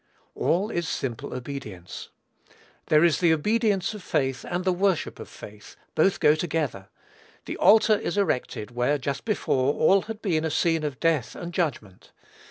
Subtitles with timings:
[0.33, 2.09] All is simple obedience.
[2.87, 6.87] There is the obedience of faith and the worship of faith: both go together.
[7.45, 11.53] The altar is erected, where, just before; all had been a scene of death and
[11.53, 12.11] judgment.